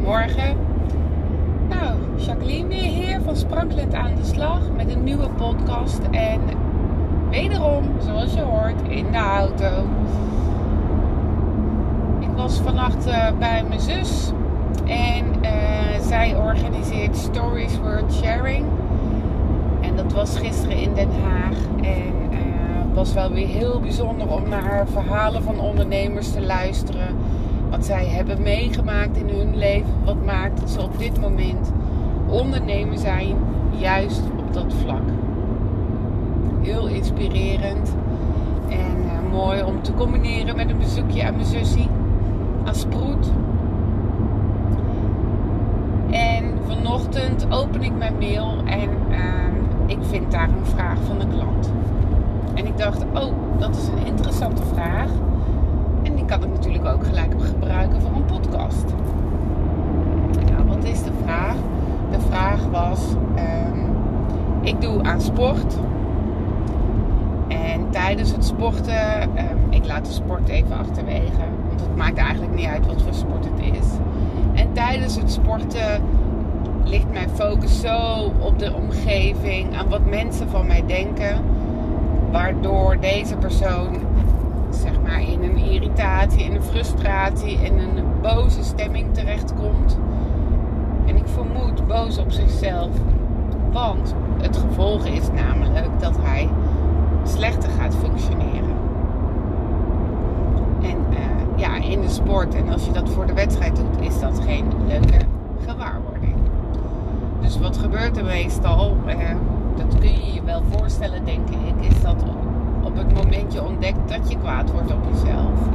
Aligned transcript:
Goedemorgen. 0.00 0.56
Nou, 1.68 1.96
Jacqueline 2.16 2.68
weer 2.68 2.82
hier 2.82 3.20
van 3.20 3.36
Sprankelend 3.36 3.94
aan 3.94 4.14
de 4.14 4.24
slag 4.24 4.60
met 4.76 4.90
een 4.90 5.04
nieuwe 5.04 5.28
podcast. 5.28 6.00
En 6.10 6.40
wederom, 7.30 7.84
zoals 8.04 8.34
je 8.34 8.40
hoort, 8.40 8.88
in 8.88 9.10
de 9.10 9.18
auto. 9.18 9.86
Ik 12.18 12.28
was 12.36 12.58
vannacht 12.58 13.06
uh, 13.06 13.28
bij 13.38 13.64
mijn 13.68 13.80
zus 13.80 14.30
en 14.84 15.24
uh, 15.42 16.00
zij 16.00 16.36
organiseert 16.36 17.16
Stories 17.16 17.78
World 17.78 18.12
Sharing. 18.12 18.66
En 19.80 19.96
dat 19.96 20.12
was 20.12 20.38
gisteren 20.38 20.76
in 20.76 20.94
Den 20.94 21.10
Haag. 21.24 21.56
En 21.82 22.12
het 22.86 22.94
was 22.94 23.12
wel 23.12 23.30
weer 23.30 23.48
heel 23.48 23.80
bijzonder 23.80 24.28
om 24.28 24.48
naar 24.48 24.86
verhalen 24.92 25.42
van 25.42 25.60
ondernemers 25.60 26.32
te 26.32 26.40
luisteren 26.40 27.16
wat 27.70 27.84
zij 27.84 28.06
hebben 28.06 28.42
meegemaakt 28.42 29.16
in 29.16 29.28
hun 29.28 29.56
leven. 29.56 30.04
Wat 30.04 30.24
maakt 30.24 30.60
dat 30.60 30.70
ze 30.70 30.82
op 30.82 30.98
dit 30.98 31.20
moment 31.20 31.72
ondernemer 32.28 32.98
zijn, 32.98 33.36
juist 33.70 34.22
op 34.38 34.52
dat 34.52 34.74
vlak. 34.82 35.02
Heel 36.62 36.86
inspirerend 36.86 37.94
en 38.68 38.96
uh, 39.04 39.32
mooi 39.32 39.62
om 39.62 39.82
te 39.82 39.94
combineren 39.94 40.56
met 40.56 40.70
een 40.70 40.78
bezoekje 40.78 41.24
aan 41.24 41.34
mijn 41.34 41.46
zusje 41.46 41.86
als 42.64 42.80
sproet. 42.80 43.30
En 46.10 46.58
vanochtend 46.66 47.46
open 47.50 47.82
ik 47.82 47.96
mijn 47.98 48.18
mail 48.18 48.56
en 48.64 48.90
uh, 49.10 49.16
ik 49.86 49.98
vind 50.00 50.30
daar 50.30 50.48
een 50.48 50.66
vraag 50.66 50.98
van 51.06 51.18
de 51.18 51.26
klant. 51.26 51.70
En 52.54 52.66
ik 52.66 52.78
dacht, 52.78 53.04
oh, 53.14 53.32
dat 53.58 53.76
is 53.76 53.88
een 53.88 54.06
interessante 54.06 54.62
vraag. 54.74 55.10
Kan 56.30 56.42
ik 56.42 56.48
natuurlijk 56.48 56.86
ook 56.86 57.06
gelijk 57.06 57.32
gebruiken 57.44 58.00
voor 58.00 58.10
een 58.14 58.24
podcast. 58.24 58.84
Nou, 60.50 60.66
wat 60.66 60.84
is 60.84 61.02
de 61.02 61.10
vraag? 61.24 61.54
De 62.10 62.20
vraag 62.20 62.64
was: 62.64 63.00
um, 63.36 63.90
ik 64.60 64.80
doe 64.80 65.02
aan 65.02 65.20
sport. 65.20 65.74
En 67.48 67.90
tijdens 67.90 68.32
het 68.32 68.44
sporten, 68.44 69.22
um, 69.22 69.70
ik 69.70 69.86
laat 69.86 70.06
de 70.06 70.12
sport 70.12 70.48
even 70.48 70.78
achterwege. 70.78 71.44
Want 71.68 71.80
het 71.80 71.96
maakt 71.96 72.18
eigenlijk 72.18 72.54
niet 72.54 72.66
uit 72.66 72.86
wat 72.86 73.02
voor 73.02 73.14
sport 73.14 73.44
het 73.44 73.76
is. 73.76 73.88
En 74.54 74.72
tijdens 74.72 75.16
het 75.16 75.32
sporten 75.32 76.02
ligt 76.84 77.12
mijn 77.12 77.30
focus 77.30 77.80
zo 77.80 78.32
op 78.38 78.58
de 78.58 78.74
omgeving, 78.74 79.76
aan 79.76 79.88
wat 79.88 80.10
mensen 80.10 80.48
van 80.48 80.66
mij 80.66 80.82
denken. 80.86 81.40
Waardoor 82.30 83.00
deze 83.00 83.36
persoon 83.36 83.96
in 85.18 85.42
een 85.42 85.56
irritatie, 85.56 86.42
in 86.42 86.54
een 86.54 86.62
frustratie, 86.62 87.58
in 87.58 87.78
een 87.78 88.04
boze 88.22 88.64
stemming 88.64 89.14
terechtkomt. 89.14 89.98
En 91.06 91.16
ik 91.16 91.26
vermoed 91.26 91.86
boos 91.86 92.18
op 92.18 92.30
zichzelf. 92.30 92.90
Want 93.72 94.14
het 94.40 94.56
gevolg 94.56 95.04
is 95.04 95.30
namelijk 95.34 96.00
dat 96.00 96.16
hij 96.20 96.48
slechter 97.24 97.70
gaat 97.70 97.94
functioneren. 97.94 98.74
En 100.82 100.96
uh, 101.10 101.18
ja, 101.56 101.76
in 101.76 102.00
de 102.00 102.08
sport 102.08 102.54
en 102.54 102.68
als 102.68 102.84
je 102.84 102.92
dat 102.92 103.08
voor 103.08 103.26
de 103.26 103.32
wedstrijd 103.32 103.76
doet, 103.76 104.00
is 104.00 104.20
dat 104.20 104.40
geen 104.46 104.64
leuke 104.86 105.18
gewaarwording. 105.66 106.34
Dus 107.40 107.58
wat 107.58 107.76
gebeurt 107.76 108.16
er 108.16 108.24
meestal? 108.24 108.96
Uh, 109.06 109.14
dat 109.76 109.98
kun 109.98 110.12
je 110.12 110.32
je 110.32 110.42
wel 110.42 110.62
voorstellen, 110.70 111.24
denk 111.24 111.48
ik, 111.48 111.86
is 111.90 112.02
dat 112.02 112.24
op 112.90 112.96
het 112.96 113.14
moment 113.14 113.52
je 113.52 113.64
ontdekt 113.64 114.08
dat 114.08 114.30
je 114.30 114.38
kwaad 114.38 114.72
wordt 114.72 114.92
op 114.92 115.04
jezelf, 115.12 115.66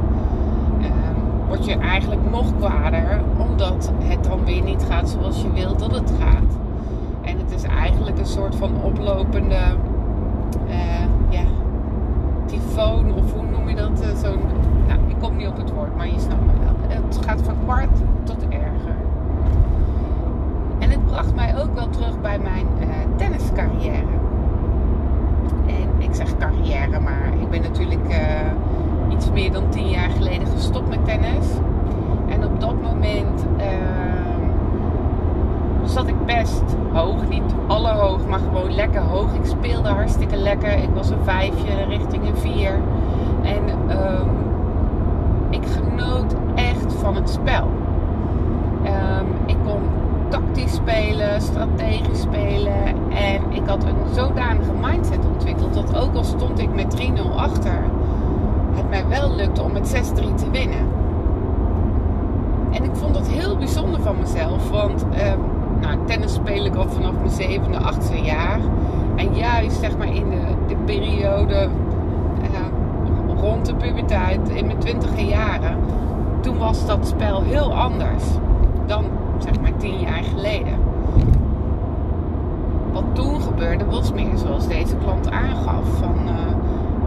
um, 0.82 1.46
word 1.46 1.64
je 1.64 1.76
eigenlijk 1.76 2.30
nog 2.30 2.56
kwader 2.58 3.20
omdat 3.38 3.92
het 3.98 4.24
dan 4.24 4.44
weer 4.44 4.62
niet 4.62 4.84
gaat 4.88 5.08
zoals 5.08 5.42
je 5.42 5.52
wilt 5.52 5.78
dat 5.78 5.94
het 5.94 6.12
gaat. 6.20 6.56
En 7.22 7.38
het 7.38 7.50
is 7.54 7.62
eigenlijk 7.62 8.18
een 8.18 8.26
soort 8.26 8.56
van 8.56 8.70
oplopende, 8.82 9.58
ja, 11.28 11.44
tyfoon 12.46 13.14
of 13.14 13.32
hoe 13.32 13.46
noem 13.50 13.68
je 13.68 13.74
dat? 13.74 14.02
Uh, 14.02 14.16
Zo'n, 14.22 14.40
nou, 14.86 15.00
ik 15.06 15.16
kom 15.20 15.36
niet 15.36 15.48
op 15.48 15.56
het 15.56 15.72
woord, 15.72 15.96
maar 15.96 16.06
je 16.06 16.20
snapt 16.20 16.46
me 16.46 16.52
wel. 16.64 16.74
Het 17.04 17.18
gaat 17.26 17.42
van 17.42 17.54
kwart 17.64 17.98
tot 18.24 18.48
erger. 18.48 18.96
En 20.78 20.90
het 20.90 21.06
bracht 21.06 21.34
mij 21.34 21.60
ook 21.60 21.74
wel 21.74 21.88
terug 21.90 22.20
bij 22.20 22.38
mijn 22.38 22.66
uh, 22.80 22.86
tenniscarrière. 23.16 24.25
Ik 25.98 26.14
zeg 26.14 26.36
carrière, 26.38 27.00
maar 27.00 27.32
ik 27.40 27.50
ben 27.50 27.62
natuurlijk 27.62 28.08
uh, 28.08 29.12
iets 29.12 29.30
meer 29.30 29.52
dan 29.52 29.68
tien 29.68 29.88
jaar 29.88 30.10
geleden 30.10 30.46
gestopt 30.46 30.88
met 30.88 31.04
tennis. 31.04 31.46
En 32.28 32.44
op 32.44 32.60
dat 32.60 32.82
moment 32.82 33.46
uh, 33.58 33.64
zat 35.84 36.08
ik 36.08 36.26
best 36.26 36.62
hoog. 36.92 37.28
Niet 37.28 37.54
alle 37.66 37.92
hoog, 37.92 38.26
maar 38.26 38.38
gewoon 38.38 38.74
lekker 38.74 39.00
hoog. 39.00 39.34
Ik 39.34 39.44
speelde 39.44 39.88
hartstikke 39.88 40.36
lekker. 40.36 40.72
Ik 40.72 40.90
was 40.94 41.10
een 41.10 41.24
vijfje 41.24 41.84
richting 41.88 42.28
een 42.28 42.36
vier. 42.36 42.80
En 43.42 43.62
um, 43.90 44.28
ik 45.50 45.62
genoot 45.66 46.34
echt 46.54 46.92
van 46.92 47.14
het 47.14 47.30
spel. 47.30 47.70
Um, 48.84 49.26
ik 49.46 49.56
kon 49.64 49.80
tactisch 50.28 50.74
spelen, 50.74 51.40
strategisch 51.40 52.20
spelen. 52.20 53.05
Ik 53.66 53.72
had 53.72 53.84
een 53.84 54.14
zodanige 54.14 54.72
mindset 54.80 55.26
ontwikkeld 55.34 55.74
dat 55.74 55.96
ook 55.96 56.14
al 56.14 56.24
stond 56.24 56.58
ik 56.58 56.74
met 56.74 56.96
3-0 57.00 57.34
achter, 57.36 57.82
het 58.74 58.88
mij 58.88 59.06
wel 59.08 59.34
lukte 59.34 59.62
om 59.62 59.72
met 59.72 59.94
6-3 59.94 60.34
te 60.34 60.50
winnen. 60.50 60.88
En 62.70 62.84
ik 62.84 62.90
vond 62.92 63.14
dat 63.14 63.28
heel 63.28 63.56
bijzonder 63.56 64.00
van 64.00 64.16
mezelf, 64.20 64.70
want 64.70 65.06
uh, 65.12 65.32
nou, 65.80 65.98
tennis 66.04 66.34
speel 66.34 66.64
ik 66.64 66.74
al 66.74 66.88
vanaf 66.88 67.12
mijn 67.12 67.30
zevende, 67.30 67.78
achtste 67.78 68.20
jaar. 68.20 68.60
En 69.16 69.34
juist 69.34 69.80
zeg 69.80 69.96
maar 69.96 70.14
in 70.14 70.30
de, 70.30 70.54
de 70.66 70.76
periode 70.84 71.68
uh, 72.40 73.40
rond 73.40 73.66
de 73.66 73.74
puberteit, 73.74 74.48
in 74.48 74.66
mijn 74.66 74.78
twintige 74.78 75.26
jaren, 75.26 75.78
toen 76.40 76.58
was 76.58 76.86
dat 76.86 77.08
spel 77.08 77.42
heel 77.42 77.74
anders 77.74 78.24
dan 78.86 79.04
zeg 79.38 79.60
maar 79.60 79.76
tien 79.76 80.00
jaar 80.00 80.22
geleden. 80.22 80.85
Toen 83.16 83.40
gebeurde 83.40 83.84
was 83.84 84.12
meer 84.12 84.36
zoals 84.36 84.68
deze 84.68 84.96
klant 84.96 85.30
aangaf. 85.30 85.84
Van, 85.98 86.28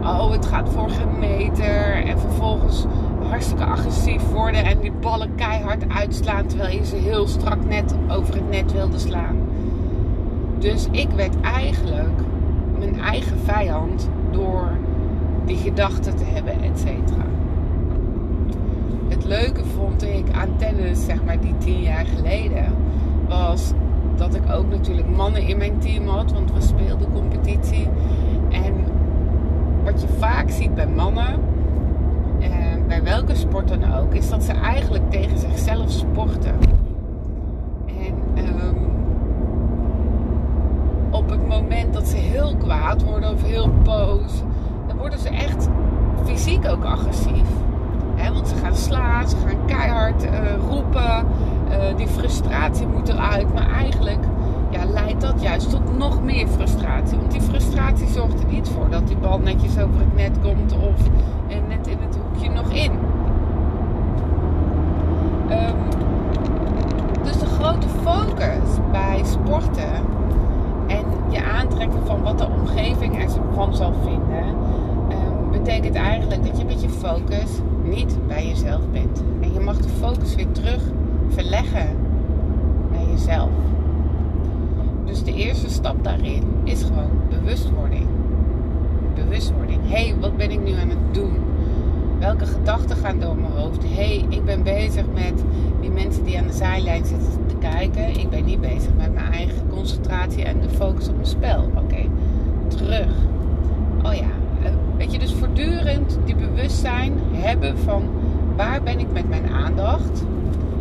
uh, 0.02 0.20
oh 0.20 0.30
het 0.30 0.46
gaat 0.46 0.68
voor 0.68 0.90
geen 0.90 1.18
meter. 1.18 2.04
En 2.04 2.18
vervolgens 2.18 2.84
hartstikke 3.28 3.64
agressief 3.64 4.30
worden. 4.30 4.64
En 4.64 4.80
die 4.80 4.92
ballen 4.92 5.34
keihard 5.34 5.84
uitslaan. 5.88 6.46
Terwijl 6.46 6.76
je 6.76 6.86
ze 6.86 6.96
heel 6.96 7.26
strak 7.26 7.64
net 7.64 7.94
over 8.08 8.34
het 8.34 8.50
net 8.50 8.72
wilde 8.72 8.98
slaan. 8.98 9.36
Dus 10.58 10.88
ik 10.90 11.10
werd 11.10 11.40
eigenlijk 11.40 12.18
mijn 12.78 13.00
eigen 13.00 13.38
vijand 13.44 14.08
door 14.30 14.68
die 15.44 15.56
gedachten 15.56 16.16
te 16.16 16.24
hebben, 16.24 16.62
et 16.62 16.78
cetera 16.78 17.30
het 19.20 19.24
leuke 19.28 19.64
vond 19.64 20.02
ik 20.02 20.24
aan 20.32 20.56
tennis, 20.56 21.04
zeg 21.04 21.24
maar 21.24 21.40
die 21.40 21.54
tien 21.58 21.82
jaar 21.82 22.06
geleden, 22.06 22.64
was 23.28 23.72
dat 24.20 24.34
ik 24.34 24.52
ook 24.52 24.70
natuurlijk 24.70 25.08
mannen 25.16 25.42
in 25.42 25.56
mijn 25.56 25.78
team 25.78 26.06
had, 26.06 26.32
want 26.32 26.52
we 26.52 26.60
speelden 26.60 27.12
competitie. 27.12 27.88
En 28.50 28.74
wat 29.84 30.00
je 30.00 30.08
vaak 30.18 30.50
ziet 30.50 30.74
bij 30.74 30.86
mannen, 30.86 31.40
eh, 32.40 32.50
bij 32.86 33.02
welke 33.02 33.34
sport 33.34 33.68
dan 33.68 33.94
ook, 33.94 34.14
is 34.14 34.28
dat 34.28 34.42
ze 34.42 34.52
eigenlijk 34.52 35.10
tegen 35.10 35.38
zichzelf 35.38 35.90
sporten. 35.90 36.54
En 37.86 38.14
um, 38.64 38.90
op 41.10 41.30
het 41.30 41.48
moment 41.48 41.92
dat 41.92 42.08
ze 42.08 42.16
heel 42.16 42.56
kwaad 42.56 43.04
worden 43.04 43.32
of 43.32 43.42
heel 43.42 43.70
boos, 43.82 44.42
dan 44.86 44.96
worden 44.96 45.18
ze 45.18 45.28
echt 45.28 45.68
fysiek 46.24 46.68
ook 46.68 46.84
agressief. 46.84 47.48
Want 48.32 48.48
ze 48.48 48.54
gaan 48.56 48.76
slaan, 48.76 49.28
ze 49.28 49.36
gaan 49.36 49.66
keihard 49.66 50.24
uh, 50.24 50.30
roepen. 50.68 51.26
Uh, 51.70 51.96
die 51.96 52.08
frustratie 52.08 52.86
moet 52.86 53.08
eruit. 53.08 53.54
Maar 53.54 53.70
eigenlijk 53.70 54.24
ja, 54.70 54.84
leidt 54.84 55.20
dat 55.20 55.42
juist 55.42 55.70
tot 55.70 55.98
nog 55.98 56.22
meer 56.22 56.48
frustratie. 56.48 57.18
Want 57.18 57.30
die 57.30 57.40
frustratie 57.40 58.08
zorgt 58.08 58.40
er 58.40 58.48
niet 58.48 58.68
voor 58.68 58.90
dat 58.90 59.06
die 59.06 59.16
bal 59.16 59.38
netjes 59.38 59.78
over 59.78 59.98
het 59.98 60.14
net 60.14 60.40
komt 60.42 60.72
of 60.72 61.06
uh, 61.06 61.56
net 61.68 61.86
in 61.86 61.98
het 62.00 62.18
hoekje 62.22 62.50
nog 62.50 62.70
in. 62.72 62.92
Um, 65.50 65.76
dus 67.22 67.38
de 67.38 67.46
grote 67.46 67.88
focus 68.02 68.78
bij 68.90 69.20
sporten 69.24 69.92
en 70.86 71.04
je 71.28 71.44
aantrekken 71.44 72.06
van 72.06 72.22
wat 72.22 72.38
de 72.38 72.46
omgeving 72.46 73.22
ervan 73.22 73.74
zal 73.74 73.92
vinden, 74.04 74.44
um, 74.46 75.50
betekent 75.50 75.94
eigenlijk 75.94 76.46
dat 76.46 76.58
je 76.58 76.64
met 76.64 76.82
je 76.82 76.88
focus 76.88 77.50
niet 77.82 78.26
bij 78.26 78.46
jezelf 78.46 78.80
bent. 78.92 79.22
En 79.40 79.52
je 79.52 79.60
mag 79.60 79.76
de 79.76 79.88
focus 79.88 80.34
weer 80.34 80.52
terug 80.52 80.82
verleggen 81.30 81.96
naar 82.92 83.10
jezelf. 83.10 83.50
Dus 85.04 85.22
de 85.22 85.34
eerste 85.34 85.70
stap 85.70 86.04
daarin 86.04 86.42
is 86.64 86.82
gewoon 86.82 87.10
bewustwording. 87.28 88.06
Bewustwording. 89.14 89.80
Hé, 89.82 90.08
hey, 90.08 90.14
wat 90.20 90.36
ben 90.36 90.50
ik 90.50 90.62
nu 90.62 90.72
aan 90.72 90.88
het 90.88 91.14
doen? 91.14 91.32
Welke 92.18 92.46
gedachten 92.46 92.96
gaan 92.96 93.20
door 93.20 93.36
mijn 93.36 93.52
hoofd? 93.52 93.82
Hé, 93.82 93.88
hey, 93.88 94.24
ik 94.28 94.44
ben 94.44 94.62
bezig 94.62 95.04
met 95.14 95.44
die 95.80 95.90
mensen 95.90 96.24
die 96.24 96.38
aan 96.38 96.46
de 96.46 96.52
zijlijn 96.52 97.04
zijlijn 97.04 97.04
zit 97.04 97.48
te 97.48 97.54
kijken. 97.58 98.20
Ik 98.20 98.30
ben 98.30 98.44
niet 98.44 98.60
bezig 98.60 98.90
met 98.96 99.14
mijn 99.14 99.32
eigen 99.32 99.68
concentratie 99.70 100.44
en 100.44 100.60
de 100.60 100.68
focus 100.68 101.08
op 101.08 101.14
mijn 101.14 101.26
spel. 101.26 101.70
Oké, 101.76 102.02
terug. 102.68 103.12
Oh 104.02 104.14
ja, 104.14 104.30
eh, 104.62 104.70
weet 104.96 105.12
je, 105.12 105.18
dus 105.18 105.34
voortdurend 105.34 106.18
die 106.24 106.36
bewustzijn 106.36 107.12
hebben 107.32 107.78
van 107.78 108.02
waar 108.56 108.82
ben 108.82 108.98
ik 108.98 109.12
met 109.12 109.28
mijn 109.28 109.48
aandacht. 109.48 110.24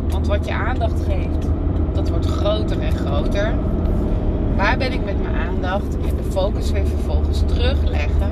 Want 0.10 0.28
wat 0.28 0.46
je 0.46 0.54
aandacht 0.54 1.02
geeft, 1.08 1.48
dat 1.94 2.10
wordt 2.10 2.26
groter 2.26 2.80
en 2.80 2.92
groter. 2.92 3.54
Waar 4.56 4.78
ben 4.78 4.92
ik 4.92 5.06
met 5.06 5.22
mijn 5.22 5.36
aandacht? 5.36 5.96
En 5.96 6.16
de 6.16 6.32
focus 6.32 6.72
weer 6.72 6.86
vervolgens 6.86 7.44
terugleggen 7.46 8.32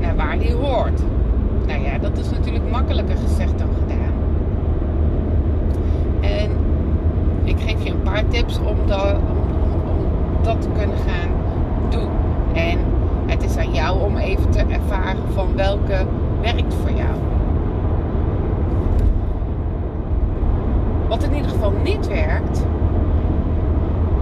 naar 0.00 0.16
waar 0.16 0.38
die 0.38 0.52
hoort. 0.52 1.00
Nou 1.66 1.82
ja, 1.82 1.98
dat 1.98 2.18
is 2.18 2.30
natuurlijk 2.30 2.70
makkelijker 2.70 3.16
gezegd 3.16 3.58
dan 3.58 3.68
gedaan. 3.74 4.12
En 6.20 6.50
ik 7.44 7.56
geef 7.60 7.84
je 7.84 7.90
een 7.90 8.02
paar 8.02 8.28
tips 8.28 8.58
om 8.58 8.76
dat, 8.86 9.12
om, 9.12 9.90
om 9.90 10.06
dat 10.42 10.62
te 10.62 10.68
kunnen 10.78 10.96
gaan 10.96 11.30
doen. 11.90 12.10
En 12.54 12.78
het 13.26 13.42
is 13.42 13.56
aan 13.56 13.72
jou 13.72 14.00
om 14.02 14.16
even 14.16 14.50
te 14.50 14.58
ervaren 14.58 15.32
van 15.34 15.56
welke 15.56 16.06
werkt 16.40 16.74
voor 16.74 16.92
jou. 16.96 17.37
Wat 21.08 21.22
in 21.22 21.34
ieder 21.34 21.50
geval 21.50 21.72
niet 21.82 22.06
werkt, 22.06 22.64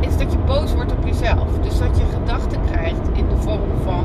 is 0.01 0.17
dat 0.17 0.33
je 0.33 0.39
boos 0.39 0.75
wordt 0.75 0.93
op 0.93 1.07
jezelf. 1.07 1.59
Dus 1.63 1.79
dat 1.79 1.99
je 1.99 2.05
gedachten 2.05 2.61
krijgt 2.71 3.09
in 3.13 3.29
de 3.29 3.37
vorm 3.37 3.71
van 3.85 4.05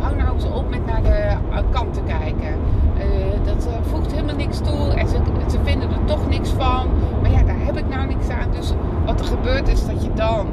hou 0.00 0.16
nou 0.16 0.34
eens 0.34 0.44
op 0.44 0.70
met 0.70 0.86
naar 0.86 1.02
de 1.02 1.36
kant 1.70 1.94
te 1.94 2.00
kijken. 2.06 2.54
Uh, 2.96 3.44
dat 3.44 3.66
uh, 3.66 3.72
voegt 3.90 4.12
helemaal 4.12 4.36
niks 4.36 4.58
toe 4.58 4.94
en 4.94 5.08
ze, 5.08 5.16
ze, 5.50 5.58
vinden 5.62 5.90
er 5.90 6.04
toch 6.04 6.28
niks 6.28 6.48
van. 6.48 6.86
Maar 7.22 7.30
ja, 7.30 7.42
daar 7.42 7.58
heb 7.58 7.76
ik 7.76 7.88
nou 7.88 8.06
niks 8.06 8.28
aan. 8.28 8.50
Dus 8.50 8.72
wat 9.06 9.20
er 9.20 9.26
gebeurt 9.26 9.68
is 9.68 9.86
dat 9.86 10.04
je 10.04 10.10
dan 10.14 10.46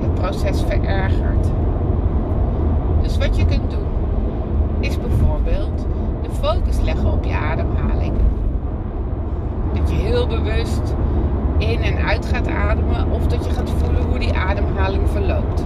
het 0.00 0.14
proces 0.14 0.62
verergert. 0.62 1.46
Dus 3.02 3.18
wat 3.18 3.36
je 3.36 3.44
kunt 3.44 3.70
doen 3.70 3.88
is 4.80 4.98
bijvoorbeeld 4.98 5.86
de 6.22 6.30
focus 6.40 6.80
leggen 6.80 7.12
op 7.12 7.24
je 7.24 7.34
ademhaling. 7.34 8.14
Dat 9.74 9.90
je 9.90 9.96
heel 9.96 10.26
bewust 10.26 10.94
in 11.60 11.82
en 11.82 11.96
uit 12.04 12.26
gaat 12.26 12.48
ademen 12.48 13.10
of 13.10 13.26
dat 13.26 13.44
je 13.44 13.52
gaat 13.52 13.70
voelen 13.70 14.02
hoe 14.02 14.18
die 14.18 14.32
ademhaling 14.32 15.10
verloopt. 15.10 15.64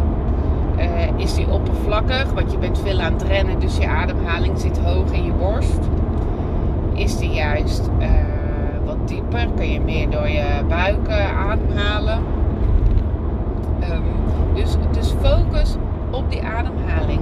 Uh, 0.78 1.18
is 1.18 1.34
die 1.34 1.50
oppervlakkig, 1.50 2.32
want 2.32 2.52
je 2.52 2.58
bent 2.58 2.78
veel 2.78 3.00
aan 3.00 3.12
het 3.12 3.22
rennen, 3.22 3.60
dus 3.60 3.76
je 3.76 3.88
ademhaling 3.88 4.58
zit 4.58 4.78
hoog 4.78 5.12
in 5.12 5.24
je 5.24 5.32
borst. 5.32 5.78
Is 6.94 7.18
die 7.18 7.30
juist 7.30 7.90
uh, 7.98 8.08
wat 8.84 9.08
dieper, 9.08 9.48
kun 9.56 9.70
je 9.70 9.80
meer 9.80 10.10
door 10.10 10.28
je 10.28 10.44
buik 10.68 11.08
ademhalen. 11.48 12.18
Um, 13.92 14.02
dus, 14.54 14.76
dus 14.92 15.14
focus 15.22 15.76
op 16.10 16.30
die 16.30 16.42
ademhaling. 16.42 17.20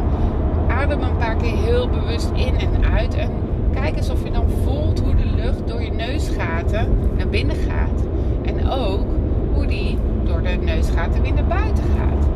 Adem 0.68 1.02
een 1.02 1.16
paar 1.16 1.36
keer 1.36 1.56
heel 1.56 1.88
bewust 1.88 2.30
in 2.34 2.58
en 2.58 2.92
uit 2.92 3.14
en 3.14 3.30
kijk 3.75 3.96
eens 3.96 4.10
of 4.10 4.25
je 4.25 4.30
dan 4.30 4.48
voelt 4.64 5.00
hoe 5.00 5.14
de 5.14 5.26
lucht 5.36 5.68
door 5.68 5.82
je 5.82 5.92
neusgaten 5.92 6.88
naar 7.16 7.28
binnen 7.28 7.56
gaat. 7.56 8.04
En 8.72 8.78
ook 8.78 9.06
hoe 9.54 9.66
die 9.66 9.98
door 10.24 10.42
de 10.42 10.48
neusgaten 10.48 11.22
weer 11.22 11.32
naar 11.34 11.44
buiten 11.44 11.84
gaat. 11.84 12.26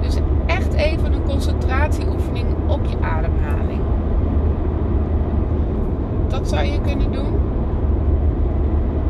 Dus 0.00 0.16
echt 0.46 0.72
even 0.72 1.12
een 1.12 1.22
concentratieoefening 1.22 2.46
op 2.66 2.80
je 2.84 2.96
ademhaling. 3.00 3.80
Dat 6.28 6.48
zou 6.48 6.64
je 6.64 6.80
kunnen 6.80 7.12
doen. 7.12 7.34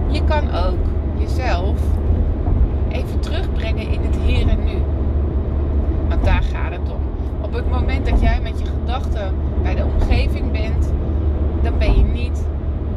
Je 0.08 0.24
kan 0.24 0.54
ook 0.54 0.78
jezelf 1.18 1.80
even 2.88 3.20
terugbrengen 3.20 3.88
in 3.88 4.00
het 4.00 4.16
hier 4.26 4.48
en 4.48 4.64
nu. 4.64 4.82
Want 6.08 6.24
daar 6.24 6.42
gaat 6.42 6.72
het 6.72 6.90
om. 6.92 7.00
Op 7.40 7.52
het 7.52 7.70
moment 7.70 8.10
dat 8.10 8.20
jij 8.20 8.40
met 8.42 8.60
je 8.60 8.66
gedachten 8.66 9.34
bij 9.62 9.74
de 9.74 9.84
omgeving 9.84 10.52
bent, 10.52 10.92
dan 11.62 11.78
ben 11.78 11.96
je 11.96 12.04
niet 12.04 12.46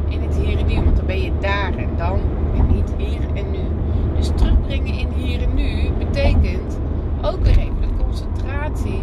in 0.08 0.22
het 0.22 0.36
hier 0.36 0.58
en 0.58 0.66
nu. 0.66 0.74
Want 0.74 0.96
dan 0.96 1.06
ben 1.06 1.22
je 1.22 1.32
daar 1.40 1.72
en 1.76 1.88
dan 1.96 2.18
en 2.56 2.74
niet 2.74 2.94
hier 2.96 3.20
en 3.34 3.50
nu. 3.50 3.58
Dus 4.16 4.30
terugbrengen 4.34 4.94
in 4.94 5.08
hier 5.16 5.42
en 5.42 5.54
nu 5.54 5.90
betekent 5.98 6.78
ook 7.22 7.44
weer 7.44 7.58
even 7.58 7.80
de 7.80 8.04
concentratie 8.04 9.02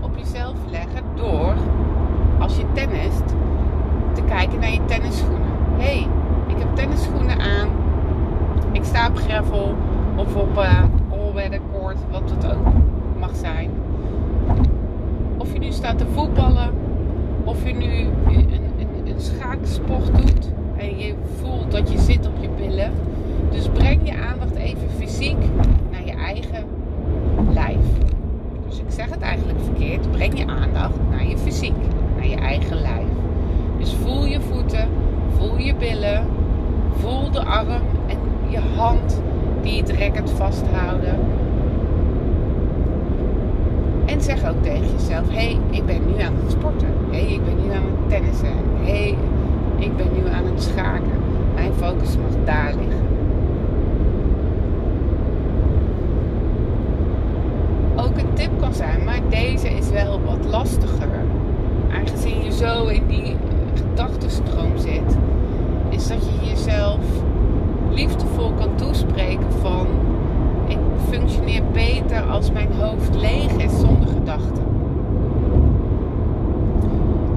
op 0.00 0.16
jezelf 0.16 0.54
leggen 0.70 1.02
door, 1.14 1.54
als 2.38 2.56
je 2.56 2.64
tennist, 2.72 3.34
te 4.12 4.22
kijken 4.22 4.60
naar 4.60 4.72
je 4.72 4.84
tennisschoenen. 4.84 5.52
Hé, 5.76 5.84
hey, 5.84 6.08
ik 6.46 6.58
heb 6.58 6.74
tennisschoenen 6.74 7.40
aan. 7.40 7.68
Ik 8.72 8.84
sta 8.84 9.08
op 9.08 9.16
gravel 9.16 9.74
of 10.16 10.36
op 10.36 10.58
uh, 10.58 10.82
all-weather 11.10 11.60
court, 11.72 11.96
wat 12.10 12.30
het 12.30 12.52
ook 12.52 12.66
mag 13.18 13.36
zijn. 13.36 13.70
Of 15.36 15.52
je 15.52 15.58
nu 15.58 15.72
staat 15.72 15.98
te 15.98 16.06
voetballen, 16.34 16.70
of 17.44 17.66
je 17.66 17.74
nu 17.74 18.06
een, 18.36 18.52
een, 18.52 19.06
een 19.06 19.20
schaaksport 19.20 20.06
doet 20.06 20.48
en 20.76 20.98
je 20.98 21.14
voelt 21.40 21.70
dat 21.72 21.92
je 21.92 21.98
zit 21.98 22.26
op 22.26 22.32
je 22.40 22.48
billen. 22.56 22.92
Dus 23.50 23.68
breng 23.68 24.00
je 24.04 24.16
aandacht 24.16 24.54
even 24.54 24.88
fysiek 24.98 25.36
naar 25.90 26.04
je 26.04 26.12
eigen 26.12 26.64
lijf. 27.52 27.86
Dus 28.68 28.78
ik 28.78 28.84
zeg 28.88 29.10
het 29.10 29.20
eigenlijk 29.20 29.58
verkeerd. 29.64 30.10
Breng 30.10 30.38
je 30.38 30.46
aandacht 30.46 30.96
naar 31.10 31.28
je 31.28 31.38
fysiek, 31.38 31.76
naar 32.16 32.26
je 32.26 32.36
eigen 32.36 32.80
lijf. 32.80 33.08
Dus 33.78 33.94
voel 33.94 34.24
je 34.24 34.40
voeten, 34.40 34.88
voel 35.38 35.58
je 35.58 35.74
billen, 35.74 36.26
voel 36.96 37.30
de 37.30 37.44
arm 37.44 37.82
en 38.06 38.18
je 38.48 38.60
hand 38.76 39.22
die 39.62 39.80
het 39.80 39.90
racket 39.90 40.30
vasthouden. 40.30 41.18
En 44.06 44.20
zeg 44.20 44.48
ook 44.48 44.62
tegen 44.62 44.90
jezelf: 44.96 45.28
hé, 45.28 45.34
hey, 45.34 45.58
ik 45.70 45.86
ben 45.86 46.00
nu 46.06 46.22
aan 46.22 46.34
het 46.42 46.50
sporten. 46.50 46.88
Hé, 47.10 47.20
hey, 47.20 47.32
ik 47.32 47.44
ben 47.44 47.56
nu 47.64 47.72
aan 47.72 47.82
het 47.82 48.08
tennissen. 48.08 48.56
Hé, 48.82 48.92
hey, 48.92 49.16
ik 49.76 49.96
ben 49.96 50.06
nu 50.12 50.28
aan 50.32 50.44
het 50.44 50.62
schaken. 50.62 51.22
Mijn 51.54 51.72
focus 51.72 52.16
mag 52.16 52.44
daar 52.44 52.74
liggen. 52.74 53.02
Ook 57.96 58.18
een 58.18 58.32
tip 58.34 58.50
kan 58.60 58.74
zijn, 58.74 59.04
maar 59.04 59.20
deze 59.28 59.68
is 59.68 59.90
wel 59.90 60.20
wat 60.24 60.44
lastiger. 60.50 61.24
Aangezien 61.92 62.44
je 62.44 62.52
zo 62.52 62.86
in 62.86 63.06
die 63.06 63.36
gedachtenstroom 63.74 64.76
zit, 64.76 65.16
is 65.88 66.08
dat 66.08 66.18
je 66.24 66.48
jezelf 66.48 67.00
liefdevol 67.90 68.52
kan 68.52 68.76
toespreken 68.76 69.52
van 69.60 69.86
ik 70.68 70.78
functioneer 71.08 71.62
beter 71.72 72.22
als 72.22 72.52
mijn 72.52 72.72
hoofd 72.72 73.14
leeg 73.14 73.52
is 73.52 73.82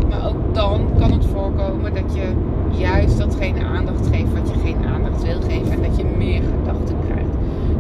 Maar 0.09 0.27
ook 0.27 0.53
dan 0.55 0.81
kan 0.99 1.11
het 1.11 1.25
voorkomen 1.25 1.93
dat 1.93 2.15
je 2.15 2.33
juist 2.71 3.17
datgene 3.17 3.63
aandacht 3.63 4.07
geeft 4.07 4.33
wat 4.33 4.49
je 4.49 4.59
geen 4.59 4.85
aandacht 4.85 5.23
wil 5.23 5.41
geven 5.41 5.71
en 5.71 5.81
dat 5.81 5.97
je 5.97 6.05
meer 6.17 6.41
gedachten 6.41 6.95
krijgt. 7.05 7.35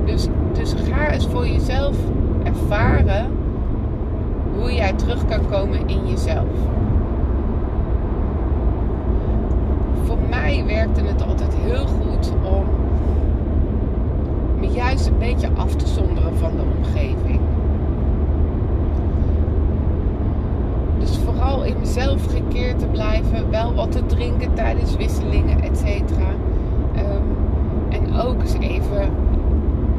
Dus, 0.05 0.27
dus 0.53 0.73
ga 0.91 1.11
eens 1.11 1.27
voor 1.27 1.47
jezelf 1.47 1.97
ervaren 2.43 3.31
hoe 4.59 4.73
jij 4.73 4.93
terug 4.93 5.25
kan 5.25 5.49
komen 5.49 5.87
in 5.87 6.07
jezelf. 6.07 6.47
Voor 10.03 10.17
mij 10.29 10.63
werkte 10.65 11.01
het 11.01 11.21
altijd 11.21 11.55
heel 11.55 11.85
goed 11.85 12.31
om 12.43 12.65
me 14.59 14.67
juist 14.67 15.07
een 15.07 15.17
beetje 15.17 15.49
af 15.55 15.75
te 15.75 15.87
zonderen 15.87 16.37
van 16.37 16.51
de 16.55 16.63
omgeving. 16.77 17.39
Dus 20.99 21.17
vooral 21.17 21.63
in 21.63 21.75
mezelf 21.79 22.25
gekeerd 22.25 22.66
te 22.77 22.85
blijven, 22.85 23.49
wel 23.49 23.73
wat 23.73 23.91
te 23.91 24.05
drinken 24.05 24.53
tijdens 24.53 24.95
wisselingen, 24.95 25.61
et 25.61 25.77
cetera. 25.77 26.29
Um, 26.95 27.35
en 27.89 28.19
ook 28.21 28.41
eens 28.41 28.53
even 28.53 29.09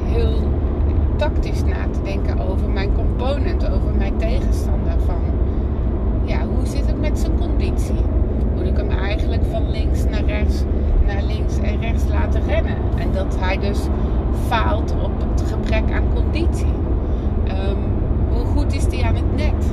heel 0.02 0.34
tactisch 1.16 1.64
na 1.64 1.88
te 1.90 2.02
denken 2.02 2.48
over 2.50 2.68
mijn 2.68 2.94
component, 2.94 3.70
over 3.70 3.94
mijn 3.98 4.16
tegenstander. 4.16 4.92
Van 5.06 5.20
ja, 6.24 6.38
hoe 6.46 6.66
zit 6.66 6.86
het 6.86 7.00
met 7.00 7.18
zijn 7.18 7.38
conditie? 7.38 8.00
Moet 8.54 8.66
ik 8.66 8.76
hem 8.76 8.90
eigenlijk 8.90 9.42
van 9.50 9.70
links 9.70 10.04
naar 10.04 10.24
rechts, 10.24 10.62
naar 11.06 11.22
links 11.22 11.58
en 11.58 11.80
rechts 11.80 12.04
laten 12.08 12.42
rennen? 12.46 12.76
En 12.96 13.12
dat 13.12 13.36
hij 13.38 13.58
dus 13.58 13.80
faalt 14.46 14.94
op 15.02 15.10
het 15.30 15.42
gebrek 15.50 15.92
aan 15.92 16.14
conditie. 16.14 16.72
Um, 17.46 17.78
hoe 18.32 18.44
goed 18.44 18.74
is 18.74 18.86
hij 18.86 19.02
aan 19.02 19.14
het 19.14 19.36
net? 19.36 19.72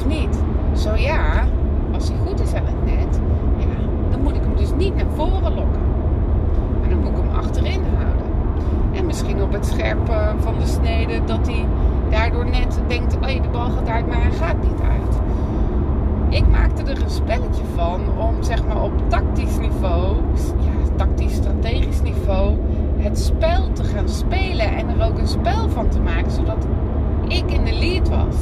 of 0.00 0.06
niet? 0.06 0.38
Zo 0.72 0.94
ja, 0.94 1.46
als 1.92 2.08
hij 2.08 2.18
goed 2.26 2.40
is 2.40 2.54
aan 2.54 2.64
het 2.64 2.84
net, 2.84 3.20
ja, 3.58 4.10
dan 4.10 4.22
moet 4.22 4.34
ik 4.34 4.42
hem 4.42 4.56
dus 4.56 4.72
niet 4.76 4.96
naar 4.96 5.10
voren 5.14 5.54
lokken. 5.54 5.80
Maar 6.80 6.88
dan 6.88 6.98
moet 6.98 7.10
ik 7.10 7.16
hem 7.16 7.34
achterin 7.34 7.80
houden. 7.96 8.26
En 8.92 9.06
misschien 9.06 9.42
op 9.42 9.52
het 9.52 9.66
scherpen 9.66 10.28
eh, 10.28 10.34
van 10.38 10.54
de 10.58 10.66
snede 10.66 11.24
dat 11.24 11.46
hij 11.46 11.66
daardoor 12.10 12.44
net 12.44 12.80
denkt: 12.86 13.14
oh, 13.14 13.42
de 13.42 13.48
bal 13.52 13.70
gaat 13.70 13.88
uit, 13.88 14.06
maar 14.06 14.22
hij 14.22 14.30
gaat 14.30 14.62
niet 14.62 14.80
uit. 14.80 15.20
Ik 16.28 16.48
maakte 16.48 16.82
er 16.82 17.02
een 17.02 17.10
spelletje 17.10 17.62
van 17.74 18.00
om 18.18 18.42
zeg 18.42 18.66
maar 18.66 18.82
op 18.82 18.92
tactisch 19.08 19.58
niveau, 19.58 20.16
ja, 20.60 20.94
tactisch-strategisch 20.96 22.02
niveau, 22.02 22.56
het 22.96 23.18
spel 23.18 23.72
te 23.72 23.84
gaan 23.84 24.08
spelen 24.08 24.76
en 24.76 24.88
er 24.88 25.06
ook 25.06 25.18
een 25.18 25.28
spel 25.28 25.68
van 25.68 25.88
te 25.88 26.00
maken, 26.00 26.30
zodat 26.30 26.66
ik 27.28 27.50
in 27.50 27.64
de 27.64 27.72
lead 27.72 28.08
was. 28.08 28.36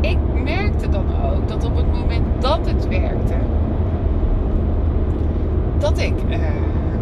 Ik 0.00 0.18
merkte 0.44 0.88
dan 0.88 1.04
ook 1.24 1.48
dat 1.48 1.64
op 1.64 1.76
het 1.76 1.92
moment 1.92 2.24
dat 2.38 2.58
het 2.62 2.88
werkte, 2.88 3.34
dat 5.78 5.98
ik 5.98 6.14
uh, 6.28 6.36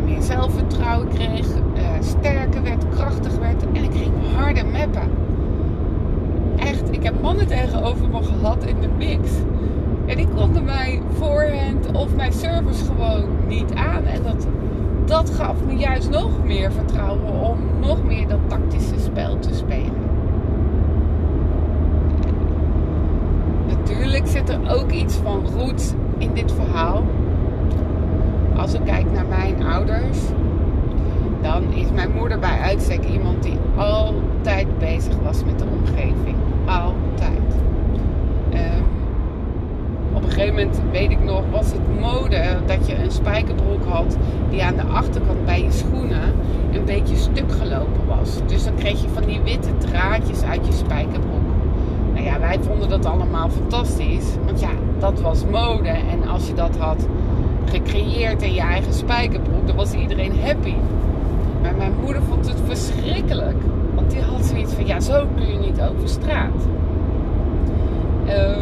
meer 0.05 0.23
zelfvertrouwen 0.23 1.09
kreeg, 1.09 1.47
uh, 1.47 1.83
sterker 2.01 2.63
werd, 2.63 2.89
krachtig 2.89 3.39
werd 3.39 3.63
en 3.73 3.85
ik 3.85 3.93
ging 3.93 4.13
harder 4.37 4.67
mappen. 4.67 5.11
Echt, 6.57 6.93
ik 6.93 7.03
heb 7.03 7.23
mannen 7.23 7.47
tegenover 7.47 8.09
me 8.09 8.23
gehad 8.23 8.65
in 8.65 8.81
de 8.81 8.89
mix. 8.89 9.31
En 10.07 10.17
die 10.17 10.29
konden 10.29 10.65
mijn 10.65 11.03
voorhand 11.13 11.93
of 11.93 12.15
mijn 12.15 12.33
service 12.33 12.85
gewoon 12.85 13.25
niet 13.47 13.75
aan. 13.75 14.05
En 14.05 14.23
dat, 14.23 14.47
dat 15.05 15.31
gaf 15.31 15.65
me 15.67 15.77
juist 15.77 16.11
nog 16.11 16.45
meer 16.45 16.73
vertrouwen 16.73 17.41
om 17.41 17.59
nog 17.81 18.05
meer 18.05 18.29
dat 18.29 18.39
tactische 18.49 19.01
spel 19.01 19.39
te 19.39 19.55
spelen. 19.55 20.08
Natuurlijk 23.89 24.27
zit 24.27 24.49
er 24.49 24.77
ook 24.77 24.91
iets 24.91 25.15
van 25.15 25.47
roots 25.57 25.93
in 26.19 26.35
dit 26.35 26.53
verhaal. 26.53 27.05
Als 28.57 28.75
ik 28.75 28.81
kijk 28.85 29.13
naar 29.13 29.27
mijn 29.27 29.63
ouders, 29.63 30.19
dan 31.43 31.73
is 31.73 31.91
mijn 31.95 32.11
moeder 32.13 32.39
bij 32.39 32.59
uitstek 32.59 33.05
iemand 33.05 33.43
die 33.43 33.57
altijd 33.77 34.79
bezig 34.79 35.15
was 35.23 35.45
met 35.45 35.59
de 35.59 35.65
omgeving. 35.65 36.37
Altijd. 36.67 37.55
Um, 38.53 38.85
op 40.13 40.23
een 40.23 40.31
gegeven 40.31 40.55
moment, 40.55 40.81
weet 40.93 41.11
ik 41.11 41.25
nog, 41.25 41.43
was 41.51 41.73
het 41.73 42.01
mode 42.01 42.57
dat 42.67 42.87
je 42.87 43.03
een 43.03 43.11
spijkerbroek 43.11 43.85
had 43.85 44.17
die 44.51 44.65
aan 44.65 44.77
de 44.77 44.83
achterkant 44.83 45.45
bij 45.45 45.63
je 45.63 45.73
schoenen 45.73 46.35
een 46.73 46.85
beetje 46.85 47.17
stuk 47.17 47.53
gelopen 47.53 48.07
was. 48.07 48.41
Dus 48.47 48.65
dan 48.65 48.75
kreeg 48.75 49.03
je 49.03 49.09
van 49.09 49.25
die 49.25 49.41
witte 49.41 49.77
draadjes 49.79 50.43
uit 50.43 50.67
je 50.67 50.73
spijkerbroek. 50.73 51.38
Nou 52.19 52.31
ja, 52.31 52.41
wij 52.41 52.59
vonden 52.61 52.89
dat 52.89 53.07
allemaal 53.07 53.49
fantastisch. 53.49 54.27
Want 54.45 54.61
ja, 54.61 54.71
dat 54.99 55.21
was 55.21 55.45
mode. 55.45 55.89
En 55.89 56.29
als 56.29 56.47
je 56.47 56.55
dat 56.55 56.77
had 56.77 57.07
gecreëerd 57.65 58.43
in 58.43 58.55
je 58.55 58.61
eigen 58.61 58.93
spijkerbroek, 58.95 59.67
dan 59.67 59.77
was 59.77 59.93
iedereen 59.93 60.41
happy. 60.41 60.75
Maar 61.63 61.75
mijn 61.77 61.93
moeder 62.05 62.23
vond 62.23 62.49
het 62.49 62.61
verschrikkelijk. 62.67 63.57
Want 63.95 64.11
die 64.11 64.21
had 64.21 64.45
zoiets 64.45 64.73
van, 64.73 64.87
ja, 64.87 65.01
zo 65.01 65.27
kun 65.37 65.53
je 65.53 65.59
niet 65.59 65.81
over 65.81 66.09
straat. 66.09 66.67
Uh, 68.27 68.57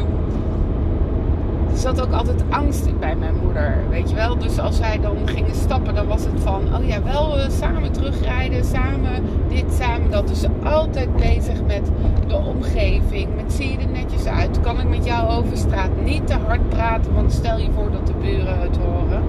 er 1.77 1.83
zat 1.83 2.01
ook 2.01 2.13
altijd 2.13 2.43
angst 2.49 2.99
bij 2.99 3.17
mijn 3.17 3.35
moeder, 3.43 3.79
weet 3.91 4.11
je 4.11 4.17
wel. 4.17 4.39
Dus 4.39 4.59
als 4.59 4.79
wij 4.79 5.01
dan 5.01 5.17
gingen 5.25 5.55
stappen, 5.55 5.95
dan 5.95 6.07
was 6.07 6.25
het 6.25 6.41
van, 6.41 6.75
oh 6.75 6.87
ja, 6.87 7.03
wel 7.03 7.39
uh, 7.39 7.49
samen 7.49 7.93
terugrijden, 7.93 8.65
samen 8.65 9.25
dit, 9.49 9.65
samen 9.73 10.11
dat. 10.11 10.29
Dus 10.29 10.45
altijd 10.65 11.17
bezig 11.17 11.63
met 11.67 11.91
de 12.27 12.37
omgeving, 12.37 13.29
met 13.37 13.53
zie 13.53 13.71
je 13.71 13.79
er 13.79 13.89
netjes 13.89 14.27
uit, 14.27 14.61
kan 14.61 14.81
ik 14.81 14.89
met 14.89 15.05
jou 15.05 15.29
over 15.31 15.57
straat. 15.57 15.91
Niet 16.05 16.27
te 16.27 16.35
hard 16.47 16.69
praten, 16.69 17.15
want 17.15 17.33
stel 17.33 17.59
je 17.59 17.71
voor 17.75 17.91
dat 17.91 18.07
de 18.07 18.15
buren 18.21 18.61
het 18.61 18.77
horen. 18.77 19.23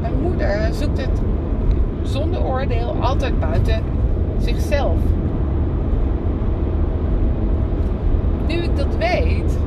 Mijn 0.00 0.20
moeder 0.22 0.68
zoekt 0.72 0.98
het 0.98 1.20
zonder 2.02 2.44
oordeel 2.44 2.96
altijd 3.00 3.40
buiten 3.40 3.82
zichzelf. 4.38 4.98
Nu 8.46 8.54
ik 8.54 8.76
dat 8.76 8.96
weet, 8.96 9.58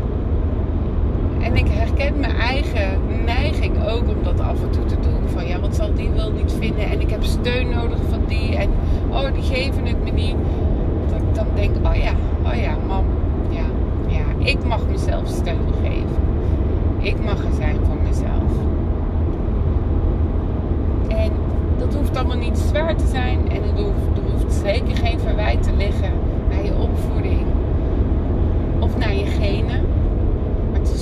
en 1.41 1.55
ik 1.55 1.67
herken 1.67 2.19
mijn 2.19 2.35
eigen 2.35 2.99
neiging 3.25 3.87
ook 3.87 4.07
om 4.07 4.23
dat 4.23 4.39
af 4.39 4.61
en 4.61 4.69
toe 4.69 4.85
te 4.85 4.99
doen. 4.99 5.29
Van 5.29 5.47
ja, 5.47 5.59
wat 5.59 5.75
zal 5.75 5.93
die 5.93 6.09
wel 6.09 6.31
niet 6.31 6.55
vinden? 6.59 6.89
En 6.89 7.01
ik 7.01 7.09
heb 7.09 7.23
steun 7.23 7.69
nodig 7.69 7.99
van 8.09 8.21
die. 8.27 8.55
En 8.55 8.69
oh, 9.09 9.33
die 9.33 9.43
geven 9.43 9.85
het 9.85 10.03
me 10.03 10.11
niet. 10.11 10.35
Dat 11.09 11.21
ik 11.21 11.35
dan 11.35 11.47
denk, 11.55 11.75
oh 11.87 11.95
ja, 11.95 12.11
oh 12.45 12.61
ja, 12.61 12.77
mam. 12.87 13.05
Ja, 13.49 13.65
ja, 14.07 14.45
ik 14.45 14.65
mag 14.65 14.87
mezelf 14.91 15.27
steun 15.27 15.73
geven. 15.83 16.17
Ik 16.99 17.23
mag 17.23 17.45
er 17.45 17.53
zijn 17.53 17.77
voor 17.85 17.97
mezelf. 18.07 18.51
En 21.07 21.31
dat 21.77 21.93
hoeft 21.93 22.17
allemaal 22.17 22.37
niet 22.37 22.57
zwaar 22.57 22.95
te 22.95 23.07
zijn. 23.07 23.39
En 23.49 23.63
er 23.63 23.83
hoeft, 23.83 24.17
er 24.17 24.31
hoeft 24.31 24.53
zeker 24.53 24.95
geen 24.95 25.19
verwijt 25.19 25.63
te 25.63 25.73
liggen 25.77 26.11
naar 26.49 26.63
je 26.63 26.73
opvoeding. 26.75 27.45
Of 28.79 28.97
naar 28.97 29.13
je 29.13 29.25
genen 29.25 29.88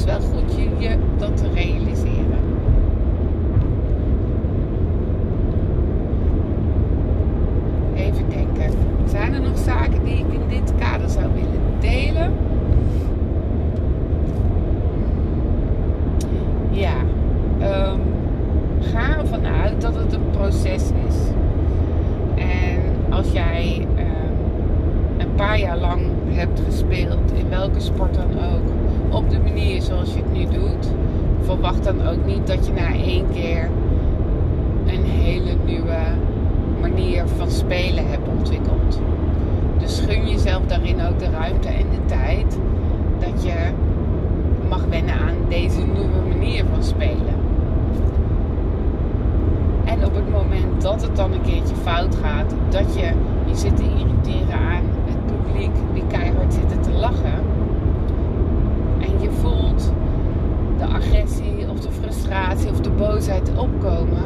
wel 0.08 0.20
goed 0.20 0.56
je, 0.56 0.70
je 0.78 0.98
dat 1.18 1.38
te 1.38 1.50
realiseren. 1.54 2.40
Even 7.96 8.30
denken. 8.30 8.78
Zijn 9.06 9.34
er 9.34 9.42
nog 9.42 9.58
zaken 9.58 10.04
die 10.04 10.18
ik 10.18 10.34
in 10.34 10.48
dit 10.50 10.74
kader 10.80 11.10
zou 11.10 11.26
willen 11.34 11.62
delen? 11.80 12.32
Ja. 16.70 16.96
Um, 17.92 18.00
ga 18.82 19.18
ervan 19.18 19.46
uit 19.46 19.82
dat 19.82 19.96
het 19.96 20.14
een 20.14 20.30
proces 20.32 20.84
is. 21.08 21.16
En 22.36 22.82
als 23.10 23.32
jij 23.32 23.88
um, 23.98 24.08
een 25.18 25.36
paar 25.36 25.60
jaar 25.60 25.78
lang 25.78 26.02
hebt 26.28 26.62
gespeeld, 26.66 27.32
in 27.34 27.50
welke 27.50 27.80
sport 27.80 28.14
dan 28.14 28.30
ook, 28.30 28.68
op 29.10 29.30
de 29.30 29.40
manier 29.40 29.82
zoals 29.82 30.14
je 30.14 30.18
het 30.18 30.34
nu 30.34 30.60
doet, 30.60 30.88
verwacht 31.68 31.98
dan 31.98 32.08
ook 32.08 32.26
niet 32.26 32.48
dat 32.48 32.66
je 32.66 32.74
na 32.74 32.94
één 32.94 33.26
keer 33.34 33.70
een 34.86 35.04
hele 35.04 35.52
nieuwe 35.66 35.98
manier 36.82 37.28
van 37.28 37.52
spelen 37.52 38.10
hebt 38.10 38.28
ontwikkeld. 38.28 39.02
Dus 39.78 40.00
gun 40.00 40.30
jezelf 40.30 40.66
daarin 40.66 41.02
ook 41.02 41.20
de 41.20 41.30
ruimte 41.30 41.68
en 41.68 41.86
de 41.90 42.06
tijd 42.06 42.60
dat 43.20 43.44
je 43.44 43.72
mag 44.70 44.86
wennen 44.90 45.14
aan 45.14 45.36
deze 45.50 45.80
nieuwe 45.80 46.28
manier 46.30 46.66
van 46.74 46.84
spelen. 46.84 47.36
En 49.86 50.06
op 50.06 50.16
het 50.16 50.32
moment 50.32 50.82
dat 50.82 51.02
het 51.02 51.16
dan 51.16 51.32
een 51.34 51.42
keertje 51.42 51.76
fout 51.76 52.16
gaat, 52.16 52.54
dat 52.70 52.96
je 52.96 53.12
je 53.46 53.56
zit 53.56 53.78
te 53.78 53.84
irriteren 53.84 54.60
aan 54.60 54.84
het 55.06 55.26
publiek 55.26 55.76
die 55.94 56.04
keihard 56.08 56.54
zitten 56.54 56.82
te 56.82 56.92
lachen 56.92 57.40
en 59.00 59.22
je 59.22 59.32
voelt 59.32 59.92
de 60.78 60.86
agressie 60.86 61.70
of 61.70 61.80
de 61.80 61.92
frustratie 61.92 62.70
of 62.70 62.80
de 62.82 62.90
boosheid 63.28 63.58
opkomen. 63.58 64.24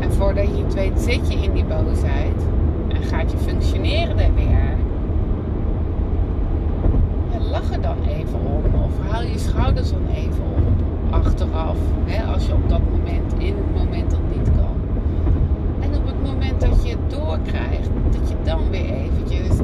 En 0.00 0.12
voordat 0.12 0.56
je 0.56 0.62
het 0.64 0.74
weet 0.74 1.00
zit 1.00 1.32
je 1.32 1.38
in 1.38 1.52
die 1.52 1.64
boosheid 1.64 2.42
en 2.88 3.02
gaat 3.02 3.30
je 3.30 3.36
functioneren 3.36 4.18
er 4.18 4.34
weer. 4.34 4.76
Lach 7.50 7.72
er 7.72 7.80
dan 7.80 7.96
even 8.08 8.38
om 8.38 8.82
of 8.82 9.10
haal 9.10 9.22
je 9.22 9.38
schouders 9.38 9.90
dan 9.90 10.06
even 10.14 10.44
op 10.44 11.14
achteraf. 11.14 11.76
Hè, 12.04 12.32
als 12.32 12.46
je 12.46 12.52
op 12.52 12.68
dat 12.68 12.80
moment, 12.90 13.32
in 13.38 13.54
het 13.56 13.74
moment 13.74 14.10
dat 14.10 14.20
niet 14.36 14.50
kan. 14.56 14.76
En 15.80 15.96
op 15.96 16.06
het 16.06 16.22
moment 16.22 16.60
dat 16.60 16.86
je 16.86 16.90
het 16.90 17.10
doorkrijgt, 17.10 17.90
dat 18.10 18.28
je 18.28 18.34
dan 18.44 18.70
weer 18.70 18.94
eventjes 18.94 19.56